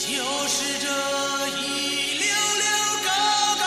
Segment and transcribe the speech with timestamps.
[0.00, 0.06] 就
[0.46, 0.86] 是这
[1.58, 1.60] 一
[2.18, 2.26] 溜
[2.62, 2.66] 溜
[3.04, 3.10] 沟
[3.58, 3.62] 沟，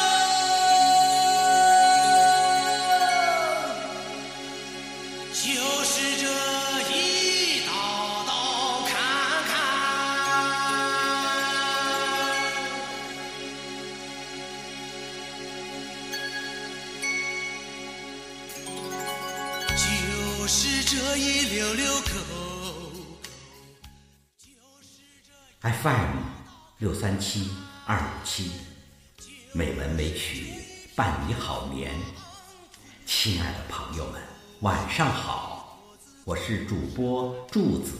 [5.34, 5.36] 就
[5.84, 6.24] 是这
[6.90, 6.96] 一
[7.68, 7.70] 道
[8.26, 8.30] 道
[8.88, 8.90] 坎
[9.46, 9.52] 坎。
[19.76, 21.20] 就是这一
[21.54, 22.40] 溜溜沟沟。
[25.62, 26.21] FM
[26.82, 27.48] 六三七
[27.86, 28.50] 二五七，
[29.54, 30.48] 美文美曲
[30.96, 31.92] 伴你好眠。
[33.06, 34.20] 亲爱的朋友们，
[34.62, 35.80] 晚上好，
[36.26, 37.92] 我是主播柱子。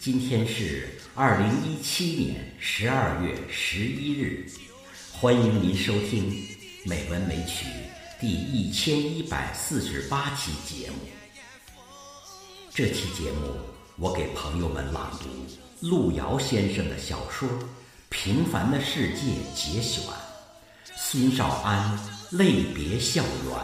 [0.00, 4.50] 今天是二零一七年十二月十一日，
[5.12, 6.32] 欢迎您收听
[6.88, 7.66] 《美文美曲》
[8.20, 10.96] 第一千一百四十八期节目。
[12.74, 13.54] 这期节目，
[13.96, 15.28] 我给朋友们朗读
[15.88, 17.48] 路遥先生的小说
[18.16, 19.16] 《平凡的世界》
[19.54, 20.04] 节选，
[20.96, 21.98] 孙少安
[22.30, 23.54] 泪别校园。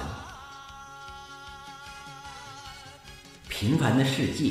[3.48, 4.44] 《平凡的世界》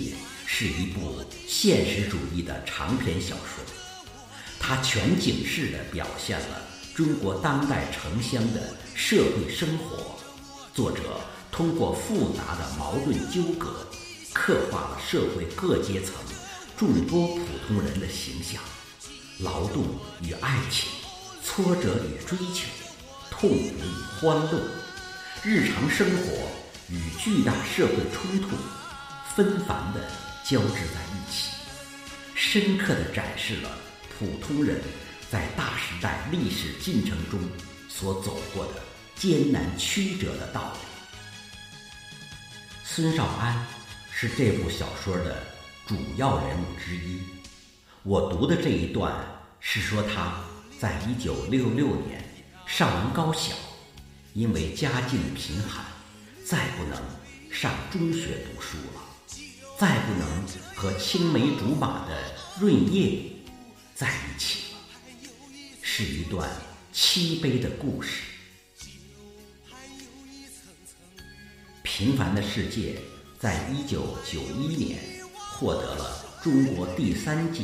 [0.48, 3.62] 是一部现实主义的长篇小说，
[4.58, 6.62] 它全景式地表现了
[6.96, 10.18] 中国当代城乡的社会生活。
[10.74, 11.20] 作者
[11.52, 13.86] 通过复杂的矛盾纠葛，
[14.34, 16.16] 刻画了社会各阶层
[16.78, 18.60] 众多普通人的形象，
[19.40, 19.86] 劳动
[20.22, 20.90] 与爱情，
[21.42, 22.68] 挫折与追求，
[23.32, 24.62] 痛苦与欢乐，
[25.44, 26.50] 日常生活
[26.90, 28.50] 与巨大社会冲突
[29.34, 30.02] 纷繁地
[30.44, 31.52] 交织在一起，
[32.36, 33.72] 深刻地展示了
[34.18, 34.82] 普通人
[35.32, 37.40] 在大时代历史进程中
[37.88, 38.74] 所走过的
[39.16, 40.80] 艰难曲折的道理。
[42.84, 43.66] 孙少安
[44.12, 45.42] 是这部小说的
[45.88, 47.22] 主要人物之一。
[48.04, 49.14] 我读的这一段
[49.60, 50.42] 是说他
[50.80, 52.24] 在一九六六年
[52.66, 53.54] 上完高小，
[54.34, 55.84] 因为家境贫寒，
[56.46, 56.98] 再不能
[57.52, 59.02] 上中学读书了，
[59.78, 60.46] 再不能
[60.76, 62.16] 和青梅竹马的
[62.58, 63.24] 润叶
[63.94, 64.80] 在一起了，
[65.82, 66.50] 是一段
[66.94, 68.24] 凄悲的故事。
[71.84, 72.98] 平凡的世界
[73.38, 75.00] 在一九九一年
[75.36, 77.62] 获得了中国第三届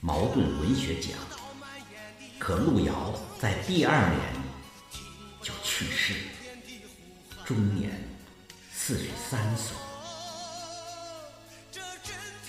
[0.00, 1.18] 茅盾文学奖，
[2.38, 4.20] 可路遥在第二年
[5.42, 6.14] 就去世，
[7.44, 7.90] 终年
[8.72, 9.74] 四十三岁。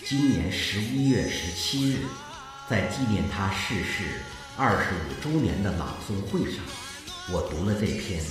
[0.05, 2.05] 今年十一月十七日，
[2.69, 4.21] 在纪念他逝世
[4.55, 6.63] 二十五周年的朗诵会上，
[7.31, 8.21] 我读了这篇《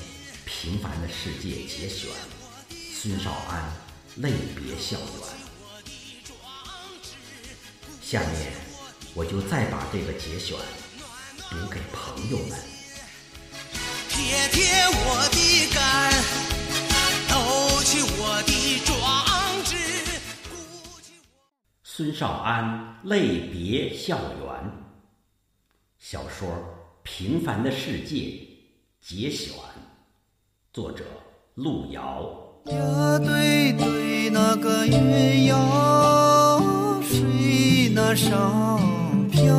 [0.44, 2.08] 平凡的世界》节选。
[2.70, 3.72] 孙少安
[4.16, 5.08] 泪别校园。
[8.00, 8.67] 下面
[9.18, 10.56] 我就再把这个节选
[11.50, 12.56] 读给朋友们。
[14.08, 16.12] 贴贴我的肝，
[17.28, 18.94] 抖起我的壮
[19.64, 19.74] 志。
[21.82, 24.72] 孙少安泪别校园。
[25.98, 26.48] 小说
[27.02, 28.14] 《平凡的世界》
[29.00, 29.52] 节选，
[30.72, 31.02] 作者
[31.54, 32.22] 路遥。
[32.66, 38.78] 呀对对，那个鸳鸯水那上
[39.38, 39.54] 飘，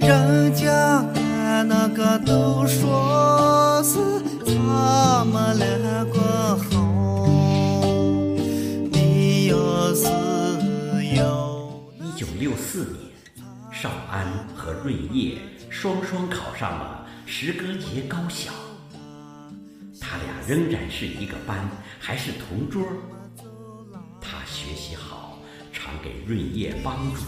[0.00, 1.04] 人家
[1.68, 3.98] 那个都说是
[4.42, 6.64] 咱们两个好，
[8.90, 10.06] 你要是
[11.14, 12.96] 有一九六四年，
[13.70, 15.36] 少安和润叶
[15.68, 18.50] 双双考上了石歌节高小。
[20.00, 21.68] 他俩仍然是一个班，
[21.98, 22.82] 还是同桌。
[24.22, 25.38] 他学习好，
[25.70, 27.20] 常给润叶帮助。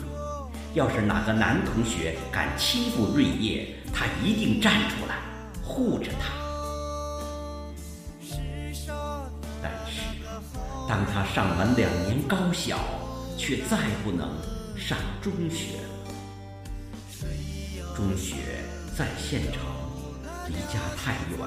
[0.76, 5.16] 要是哪个男同学敢欺负瑞叶，他一定站出来
[5.64, 6.34] 护着他。
[9.62, 10.03] 但是，
[10.87, 12.78] 当他上完两年高小，
[13.38, 14.28] 却再不能
[14.76, 15.88] 上中学了。
[17.96, 18.34] 中学
[18.94, 19.62] 在县城，
[20.46, 21.38] 离家太远。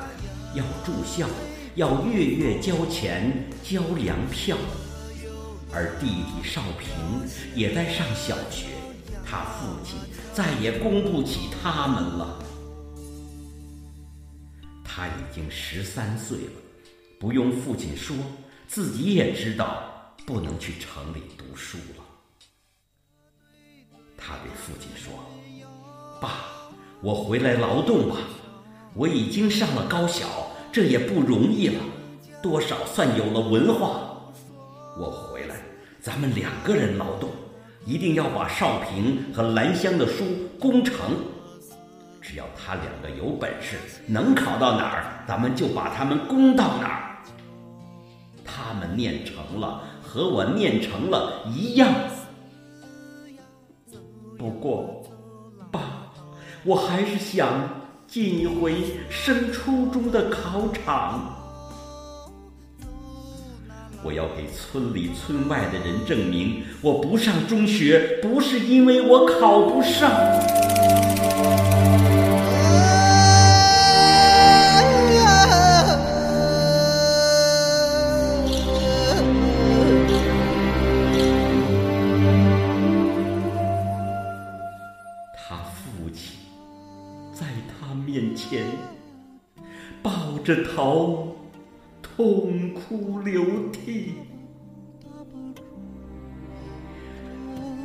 [0.56, 1.28] 要住校，
[1.76, 3.32] 要月月交钱
[3.64, 4.58] 交粮票，
[5.72, 6.90] 而弟弟少平
[7.54, 8.66] 也在上小学，
[9.30, 10.00] 他父亲
[10.34, 12.44] 再也供不起他们了。
[14.84, 16.52] 他已经十三岁了，
[17.20, 18.16] 不用父亲说，
[18.68, 19.84] 自己也知道
[20.26, 22.04] 不能去城里读书了。
[24.18, 25.14] 他对父亲说
[26.20, 26.46] ：“爸，
[27.02, 28.18] 我回来劳动吧。”
[28.96, 30.28] 我已经上了高小，
[30.72, 31.80] 这也不容易了，
[32.42, 34.34] 多少算有了文化。
[34.98, 35.56] 我回来，
[36.02, 37.30] 咱们两个人劳动，
[37.90, 40.24] 一定要把少平和兰香的书
[40.60, 40.94] 攻成。
[42.22, 47.18] 只要他两个有本事，能考到哪儿，咱们就把他们攻到哪儿。
[48.46, 51.92] 他们念成了，和我念成了一样。
[54.38, 55.04] 不过，
[55.72, 55.82] 爸，
[56.64, 57.50] 我还是想
[58.06, 61.39] 进一回升初中的考场。
[64.02, 70.10] 我要给村里村外的人证明，我不上中学不是因为我考不上。
[85.36, 86.38] 他父亲
[87.34, 88.66] 在他面前
[90.02, 91.29] 抱着头，
[92.20, 94.16] 痛哭流涕。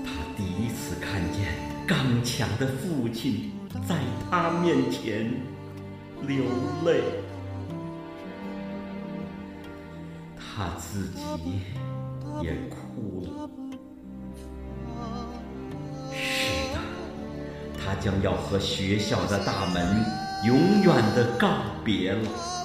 [0.04, 1.54] 他第一次看见
[1.86, 3.52] 刚强的父亲
[3.88, 3.96] 在
[4.28, 5.30] 他面前
[6.26, 6.46] 流
[6.84, 7.00] 泪，
[10.36, 11.60] 他自己
[12.42, 13.48] 也哭了。
[16.12, 16.80] 是的，
[17.78, 20.04] 他将要和学校的大门
[20.44, 21.48] 永远的告
[21.84, 22.63] 别了。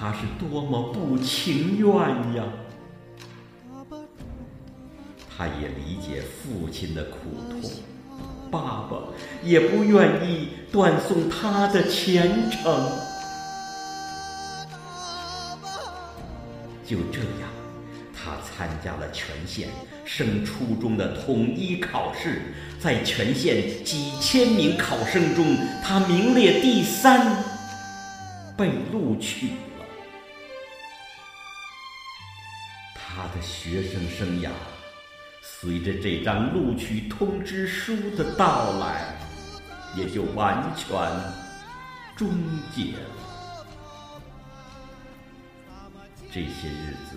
[0.00, 1.90] 他是多么不情愿
[2.34, 2.42] 呀！
[5.36, 7.18] 他也理解父亲的苦
[7.50, 7.70] 痛，
[8.50, 8.96] 爸爸
[9.44, 12.90] 也不愿意断送他的前程。
[16.86, 17.50] 就这样，
[18.14, 19.68] 他参加了全县
[20.06, 22.40] 升初中的统一考试，
[22.80, 27.44] 在全县几千名考生中，他名列第三，
[28.56, 29.50] 被录取
[33.34, 34.50] 的学生生涯，
[35.42, 39.16] 随着这张录取通知书的到来，
[39.96, 40.96] 也就完全
[42.16, 42.28] 终
[42.74, 43.64] 结了。
[46.32, 47.16] 这些日子，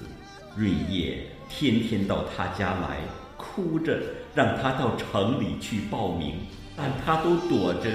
[0.55, 3.01] 润叶天天到他家来，
[3.37, 4.01] 哭着
[4.33, 7.89] 让他到城里去报名，但他都躲着，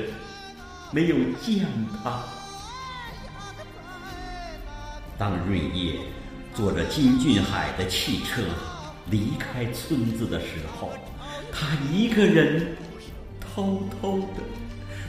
[0.92, 1.66] 没有见
[2.02, 2.22] 他。
[5.18, 5.98] 当润叶
[6.54, 8.42] 坐着金俊海的汽车
[9.10, 10.46] 离开村子的时
[10.78, 10.90] 候，
[11.52, 12.76] 他一个人
[13.40, 14.42] 偷偷的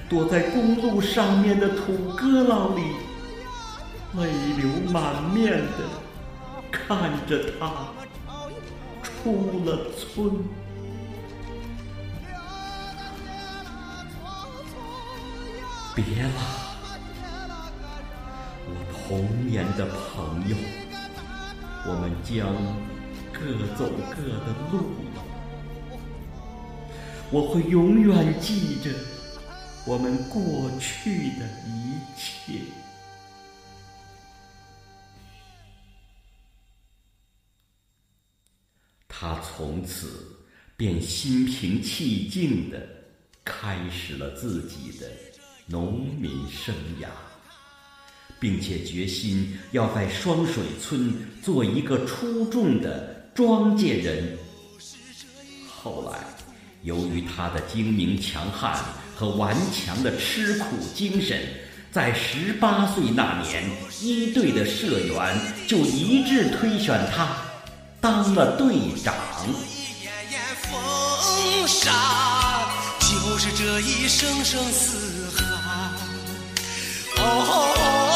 [0.07, 2.81] 躲在公路上面的土疙瘩里，
[4.17, 5.89] 泪流满面的
[6.71, 7.87] 看着他
[9.03, 10.31] 出了村。
[15.95, 16.29] 别了，
[18.65, 20.55] 我童年的朋友。
[21.85, 22.53] 我们将
[23.31, 25.09] 各走各的路。
[27.31, 28.89] 我会永远记着
[29.85, 32.59] 我们过去的一切。
[39.07, 40.37] 他从此
[40.75, 42.79] 便心平气静地
[43.43, 45.07] 开始了自己的
[45.67, 47.28] 农民生涯。
[48.39, 51.13] 并且决心要在双水村
[51.43, 54.37] 做一个出众的庄稼人。
[55.67, 56.19] 后来，
[56.83, 58.77] 由于他的精明强悍
[59.15, 61.41] 和顽强的吃苦精神，
[61.91, 63.63] 在十八岁那年，
[64.01, 67.35] 一队的社员就一致推选他
[67.99, 69.15] 当了队长。
[70.71, 75.93] 风沙，就是这一声声嘶喊。
[77.17, 78.08] 哦。